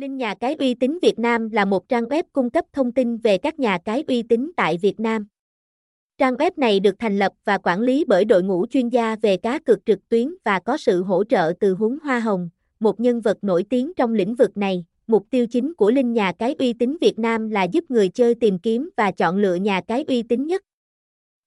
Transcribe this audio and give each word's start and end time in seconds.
Linh 0.00 0.16
nhà 0.16 0.34
cái 0.34 0.54
uy 0.58 0.74
tín 0.74 0.98
Việt 1.02 1.18
Nam 1.18 1.50
là 1.50 1.64
một 1.64 1.88
trang 1.88 2.04
web 2.04 2.22
cung 2.32 2.50
cấp 2.50 2.64
thông 2.72 2.92
tin 2.92 3.16
về 3.16 3.38
các 3.38 3.58
nhà 3.58 3.78
cái 3.84 4.04
uy 4.08 4.22
tín 4.22 4.52
tại 4.56 4.78
Việt 4.82 5.00
Nam. 5.00 5.26
Trang 6.18 6.34
web 6.34 6.50
này 6.56 6.80
được 6.80 6.94
thành 6.98 7.18
lập 7.18 7.32
và 7.44 7.58
quản 7.58 7.80
lý 7.80 8.04
bởi 8.08 8.24
đội 8.24 8.42
ngũ 8.42 8.66
chuyên 8.66 8.88
gia 8.88 9.16
về 9.16 9.36
cá 9.36 9.58
cược 9.58 9.86
trực 9.86 10.08
tuyến 10.08 10.34
và 10.44 10.58
có 10.58 10.76
sự 10.76 11.02
hỗ 11.02 11.24
trợ 11.24 11.52
từ 11.60 11.74
Huống 11.74 11.98
Hoa 12.02 12.20
Hồng, 12.20 12.48
một 12.80 13.00
nhân 13.00 13.20
vật 13.20 13.38
nổi 13.42 13.64
tiếng 13.70 13.92
trong 13.96 14.14
lĩnh 14.14 14.34
vực 14.34 14.56
này. 14.56 14.84
Mục 15.06 15.26
tiêu 15.30 15.46
chính 15.46 15.74
của 15.74 15.90
Linh 15.90 16.12
nhà 16.12 16.32
cái 16.32 16.54
uy 16.58 16.72
tín 16.72 16.96
Việt 17.00 17.18
Nam 17.18 17.50
là 17.50 17.62
giúp 17.62 17.84
người 17.90 18.08
chơi 18.08 18.34
tìm 18.34 18.58
kiếm 18.58 18.90
và 18.96 19.10
chọn 19.10 19.36
lựa 19.36 19.54
nhà 19.54 19.80
cái 19.80 20.04
uy 20.08 20.22
tín 20.22 20.46
nhất. 20.46 20.62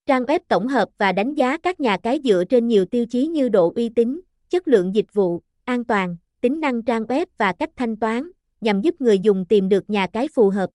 Trang 0.06 0.22
web 0.22 0.40
tổng 0.48 0.68
hợp 0.68 0.88
và 0.98 1.12
đánh 1.12 1.34
giá 1.34 1.58
các 1.58 1.80
nhà 1.80 1.96
cái 1.96 2.20
dựa 2.24 2.44
trên 2.48 2.68
nhiều 2.68 2.84
tiêu 2.84 3.06
chí 3.06 3.26
như 3.26 3.48
độ 3.48 3.72
uy 3.76 3.88
tín, 3.88 4.20
chất 4.48 4.68
lượng 4.68 4.94
dịch 4.94 5.14
vụ, 5.14 5.40
an 5.64 5.84
toàn, 5.84 6.16
tính 6.40 6.60
năng 6.60 6.82
trang 6.82 7.02
web 7.02 7.26
và 7.38 7.52
cách 7.52 7.70
thanh 7.76 7.96
toán, 7.96 8.30
nhằm 8.60 8.80
giúp 8.80 9.00
người 9.00 9.18
dùng 9.18 9.44
tìm 9.48 9.68
được 9.68 9.90
nhà 9.90 10.06
cái 10.06 10.28
phù 10.34 10.50
hợp. 10.50 10.70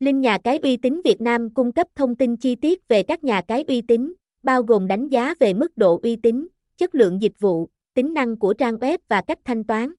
Linh 0.00 0.20
nhà 0.20 0.38
cái 0.44 0.58
uy 0.58 0.76
tín 0.76 1.00
Việt 1.04 1.20
Nam 1.20 1.54
cung 1.54 1.72
cấp 1.72 1.86
thông 1.94 2.16
tin 2.16 2.36
chi 2.36 2.54
tiết 2.54 2.88
về 2.88 3.02
các 3.02 3.24
nhà 3.24 3.40
cái 3.48 3.64
uy 3.68 3.80
tín, 3.80 4.12
bao 4.42 4.62
gồm 4.62 4.86
đánh 4.86 5.08
giá 5.08 5.34
về 5.40 5.54
mức 5.54 5.76
độ 5.76 6.00
uy 6.02 6.16
tín, 6.16 6.46
chất 6.76 6.94
lượng 6.94 7.22
dịch 7.22 7.32
vụ, 7.38 7.68
tính 7.94 8.14
năng 8.14 8.36
của 8.36 8.54
trang 8.54 8.74
web 8.74 8.98
và 9.08 9.20
cách 9.20 9.38
thanh 9.44 9.64
toán. 9.64 9.92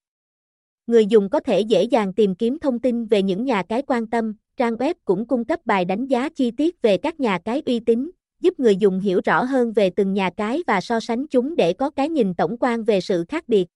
Người 0.87 1.05
dùng 1.05 1.29
có 1.29 1.39
thể 1.39 1.59
dễ 1.59 1.83
dàng 1.83 2.13
tìm 2.13 2.35
kiếm 2.35 2.59
thông 2.59 2.79
tin 2.79 3.05
về 3.05 3.23
những 3.23 3.45
nhà 3.45 3.63
cái 3.69 3.81
quan 3.87 4.07
tâm, 4.07 4.35
trang 4.57 4.75
web 4.75 4.93
cũng 5.05 5.27
cung 5.27 5.45
cấp 5.45 5.59
bài 5.65 5.85
đánh 5.85 6.07
giá 6.07 6.29
chi 6.29 6.51
tiết 6.51 6.81
về 6.81 6.97
các 6.97 7.19
nhà 7.19 7.39
cái 7.45 7.61
uy 7.65 7.79
tín, 7.79 8.11
giúp 8.41 8.59
người 8.59 8.75
dùng 8.75 8.99
hiểu 8.99 9.21
rõ 9.25 9.43
hơn 9.43 9.71
về 9.73 9.89
từng 9.89 10.13
nhà 10.13 10.29
cái 10.37 10.63
và 10.67 10.81
so 10.81 10.99
sánh 10.99 11.27
chúng 11.27 11.55
để 11.55 11.73
có 11.73 11.89
cái 11.89 12.09
nhìn 12.09 12.33
tổng 12.33 12.57
quan 12.59 12.83
về 12.83 13.01
sự 13.01 13.25
khác 13.27 13.47
biệt. 13.47 13.67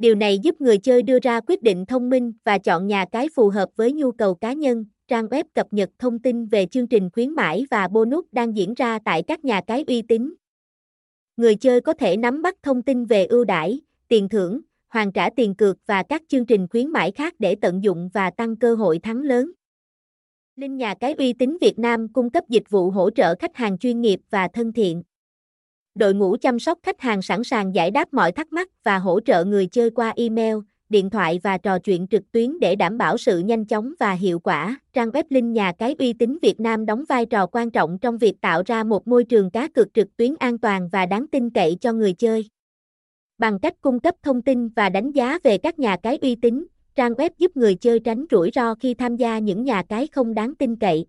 Điều 0.00 0.14
này 0.14 0.38
giúp 0.38 0.60
người 0.60 0.78
chơi 0.78 1.02
đưa 1.02 1.18
ra 1.22 1.40
quyết 1.40 1.62
định 1.62 1.86
thông 1.86 2.10
minh 2.10 2.32
và 2.44 2.58
chọn 2.58 2.86
nhà 2.86 3.04
cái 3.12 3.28
phù 3.34 3.48
hợp 3.48 3.68
với 3.76 3.92
nhu 3.92 4.12
cầu 4.12 4.34
cá 4.34 4.52
nhân. 4.52 4.84
Trang 5.08 5.26
web 5.26 5.44
cập 5.54 5.66
nhật 5.70 5.90
thông 5.98 6.18
tin 6.18 6.46
về 6.46 6.66
chương 6.66 6.86
trình 6.86 7.10
khuyến 7.12 7.30
mãi 7.30 7.64
và 7.70 7.88
bonus 7.88 8.24
đang 8.32 8.56
diễn 8.56 8.74
ra 8.74 8.98
tại 9.04 9.22
các 9.22 9.44
nhà 9.44 9.60
cái 9.66 9.84
uy 9.86 10.02
tín. 10.02 10.34
Người 11.36 11.56
chơi 11.56 11.80
có 11.80 11.92
thể 11.92 12.16
nắm 12.16 12.42
bắt 12.42 12.56
thông 12.62 12.82
tin 12.82 13.04
về 13.04 13.24
ưu 13.24 13.44
đãi, 13.44 13.80
tiền 14.08 14.28
thưởng, 14.28 14.60
hoàn 14.88 15.12
trả 15.12 15.30
tiền 15.30 15.54
cược 15.54 15.76
và 15.86 16.02
các 16.02 16.22
chương 16.28 16.46
trình 16.46 16.66
khuyến 16.70 16.88
mãi 16.88 17.10
khác 17.10 17.34
để 17.38 17.54
tận 17.54 17.84
dụng 17.84 18.10
và 18.14 18.30
tăng 18.30 18.56
cơ 18.56 18.74
hội 18.74 18.98
thắng 18.98 19.22
lớn. 19.22 19.52
Linh 20.56 20.76
nhà 20.76 20.94
cái 20.94 21.14
uy 21.18 21.32
tín 21.32 21.56
Việt 21.60 21.78
Nam 21.78 22.12
cung 22.12 22.30
cấp 22.30 22.44
dịch 22.48 22.70
vụ 22.70 22.90
hỗ 22.90 23.10
trợ 23.10 23.34
khách 23.38 23.56
hàng 23.56 23.78
chuyên 23.78 24.00
nghiệp 24.00 24.20
và 24.30 24.48
thân 24.48 24.72
thiện. 24.72 25.02
Đội 25.94 26.14
ngũ 26.14 26.36
chăm 26.40 26.58
sóc 26.58 26.78
khách 26.82 27.00
hàng 27.00 27.22
sẵn 27.22 27.44
sàng 27.44 27.74
giải 27.74 27.90
đáp 27.90 28.14
mọi 28.14 28.32
thắc 28.32 28.52
mắc 28.52 28.68
và 28.84 28.98
hỗ 28.98 29.20
trợ 29.20 29.44
người 29.44 29.66
chơi 29.66 29.90
qua 29.90 30.12
email, 30.16 30.56
điện 30.88 31.10
thoại 31.10 31.40
và 31.42 31.58
trò 31.58 31.78
chuyện 31.78 32.06
trực 32.06 32.32
tuyến 32.32 32.60
để 32.60 32.76
đảm 32.76 32.98
bảo 32.98 33.18
sự 33.18 33.38
nhanh 33.38 33.64
chóng 33.64 33.94
và 33.98 34.12
hiệu 34.12 34.38
quả. 34.38 34.80
Trang 34.92 35.10
web 35.10 35.24
Linh 35.30 35.52
nhà 35.52 35.72
cái 35.78 35.94
uy 35.98 36.12
tín 36.12 36.38
Việt 36.42 36.60
Nam 36.60 36.86
đóng 36.86 37.04
vai 37.08 37.26
trò 37.26 37.46
quan 37.46 37.70
trọng 37.70 37.98
trong 37.98 38.18
việc 38.18 38.40
tạo 38.40 38.62
ra 38.66 38.84
một 38.84 39.08
môi 39.08 39.24
trường 39.24 39.50
cá 39.50 39.68
cược 39.68 39.94
trực 39.94 40.16
tuyến 40.16 40.34
an 40.38 40.58
toàn 40.58 40.88
và 40.92 41.06
đáng 41.06 41.26
tin 41.32 41.50
cậy 41.50 41.76
cho 41.80 41.92
người 41.92 42.12
chơi. 42.12 42.48
Bằng 43.38 43.58
cách 43.58 43.74
cung 43.80 44.00
cấp 44.00 44.14
thông 44.22 44.42
tin 44.42 44.68
và 44.68 44.88
đánh 44.88 45.12
giá 45.12 45.38
về 45.42 45.58
các 45.58 45.78
nhà 45.78 45.96
cái 46.02 46.18
uy 46.22 46.34
tín, 46.34 46.66
trang 46.94 47.12
web 47.12 47.30
giúp 47.38 47.56
người 47.56 47.74
chơi 47.74 48.00
tránh 48.00 48.26
rủi 48.30 48.50
ro 48.54 48.74
khi 48.74 48.94
tham 48.94 49.16
gia 49.16 49.38
những 49.38 49.64
nhà 49.64 49.82
cái 49.88 50.06
không 50.06 50.34
đáng 50.34 50.54
tin 50.54 50.76
cậy. 50.76 51.06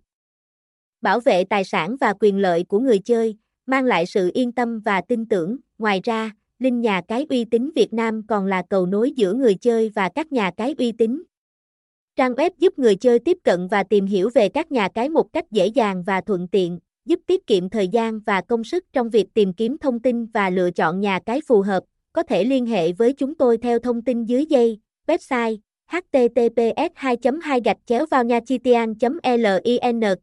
Bảo 1.00 1.20
vệ 1.20 1.44
tài 1.44 1.64
sản 1.64 1.96
và 2.00 2.14
quyền 2.20 2.38
lợi 2.38 2.64
của 2.64 2.80
người 2.80 2.98
chơi, 2.98 3.36
mang 3.66 3.84
lại 3.84 4.06
sự 4.06 4.30
yên 4.34 4.52
tâm 4.52 4.80
và 4.80 5.00
tin 5.00 5.26
tưởng. 5.26 5.56
Ngoài 5.78 6.00
ra, 6.04 6.30
Linh 6.58 6.80
nhà 6.80 7.02
cái 7.08 7.26
uy 7.28 7.44
tín 7.44 7.70
Việt 7.74 7.92
Nam 7.92 8.22
còn 8.26 8.46
là 8.46 8.62
cầu 8.70 8.86
nối 8.86 9.10
giữa 9.10 9.32
người 9.32 9.54
chơi 9.54 9.90
và 9.94 10.08
các 10.14 10.32
nhà 10.32 10.50
cái 10.56 10.74
uy 10.78 10.92
tín. 10.92 11.22
Trang 12.16 12.32
web 12.32 12.50
giúp 12.58 12.78
người 12.78 12.96
chơi 12.96 13.18
tiếp 13.18 13.38
cận 13.44 13.68
và 13.68 13.84
tìm 13.84 14.06
hiểu 14.06 14.30
về 14.34 14.48
các 14.48 14.72
nhà 14.72 14.88
cái 14.94 15.08
một 15.08 15.32
cách 15.32 15.50
dễ 15.50 15.66
dàng 15.66 16.02
và 16.02 16.20
thuận 16.20 16.48
tiện, 16.48 16.78
giúp 17.04 17.20
tiết 17.26 17.46
kiệm 17.46 17.68
thời 17.68 17.88
gian 17.88 18.20
và 18.20 18.40
công 18.40 18.64
sức 18.64 18.84
trong 18.92 19.10
việc 19.10 19.34
tìm 19.34 19.52
kiếm 19.52 19.78
thông 19.78 20.00
tin 20.00 20.26
và 20.26 20.50
lựa 20.50 20.70
chọn 20.70 21.00
nhà 21.00 21.20
cái 21.26 21.40
phù 21.46 21.62
hợp. 21.62 21.84
Có 22.12 22.22
thể 22.22 22.44
liên 22.44 22.66
hệ 22.66 22.92
với 22.92 23.12
chúng 23.12 23.34
tôi 23.34 23.58
theo 23.58 23.78
thông 23.78 24.02
tin 24.02 24.24
dưới 24.24 24.46
dây, 24.46 24.78
website 25.06 25.56
https 25.92 26.92
2 26.94 27.16
2 27.42 27.60
gạch 27.64 27.78
chéo 27.86 28.06
vào 28.06 28.24
nha 28.24 28.40
chitian 28.46 28.94
link 29.22 30.18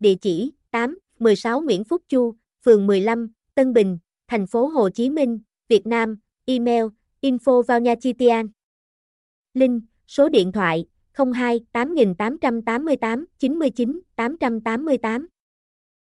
địa 0.00 0.14
chỉ 0.14 0.52
8 0.70 0.98
16 1.18 1.60
Nguyễn 1.60 1.84
Phúc 1.84 2.02
Chu 2.08 2.34
phường 2.64 2.86
15, 2.86 3.32
Tân 3.54 3.72
Bình, 3.72 3.98
thành 4.28 4.46
phố 4.46 4.66
Hồ 4.66 4.90
Chí 4.90 5.10
Minh, 5.10 5.40
Việt 5.68 5.86
Nam, 5.86 6.18
email 6.44 6.84
info 7.22 7.62
vào. 7.62 7.80
Link, 9.54 9.82
số 10.06 10.28
điện 10.28 10.52
thoại 10.52 10.86
02 11.34 11.60
8888 11.72 13.26
99 13.38 14.00
888 14.16 15.28